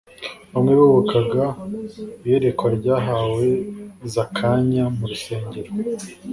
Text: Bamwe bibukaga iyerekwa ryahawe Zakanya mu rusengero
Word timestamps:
Bamwe 0.51 0.71
bibukaga 0.79 1.45
iyerekwa 2.25 2.67
ryahawe 2.77 3.45
Zakanya 4.13 4.83
mu 4.97 5.03
rusengero 5.11 5.71